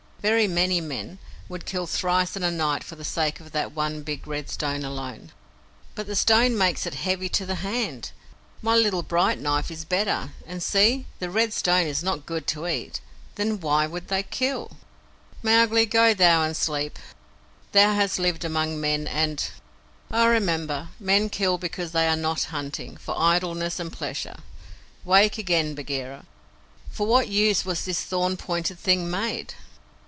Very 0.21 0.47
many 0.47 0.81
men 0.81 1.17
would 1.49 1.65
kill 1.65 1.87
thrice 1.87 2.35
in 2.35 2.43
a 2.43 2.51
night 2.51 2.83
for 2.83 2.95
the 2.95 3.03
sake 3.03 3.39
of 3.39 3.53
that 3.53 3.71
one 3.71 4.03
big 4.03 4.27
red 4.27 4.51
stone 4.51 4.83
alone." 4.85 5.31
"But 5.95 6.05
the 6.05 6.15
stone 6.15 6.55
makes 6.55 6.85
it 6.85 6.93
heavy 6.93 7.27
to 7.29 7.43
the 7.43 7.55
hand. 7.55 8.11
My 8.61 8.75
little 8.75 9.01
bright 9.01 9.39
knife 9.39 9.71
is 9.71 9.83
better; 9.83 10.29
and 10.45 10.61
see! 10.61 11.07
the 11.17 11.31
red 11.31 11.53
stone 11.53 11.87
is 11.87 12.03
not 12.03 12.27
good 12.27 12.45
to 12.49 12.67
eat. 12.67 13.01
Then 13.33 13.59
WHY 13.59 13.87
would 13.87 14.09
they 14.09 14.21
kill?" 14.21 14.77
"Mowgli, 15.41 15.87
go 15.87 16.13
thou 16.13 16.43
and 16.43 16.55
sleep. 16.55 16.99
Thou 17.71 17.95
hast 17.95 18.19
lived 18.19 18.45
among 18.45 18.79
men, 18.79 19.07
and" 19.07 19.43
"I 20.11 20.25
remember. 20.27 20.89
Men 20.99 21.29
kill 21.31 21.57
because 21.57 21.93
they 21.93 22.07
are 22.07 22.15
not 22.15 22.43
hunting; 22.43 22.95
for 22.95 23.17
idleness 23.19 23.79
and 23.79 23.91
pleasure. 23.91 24.35
Wake 25.03 25.39
again, 25.39 25.73
Bagheera. 25.73 26.25
For 26.91 27.07
what 27.07 27.27
use 27.29 27.65
was 27.65 27.85
this 27.85 28.01
thorn 28.01 28.37
pointed 28.37 28.77
thing 28.77 29.09
made?" 29.09 29.55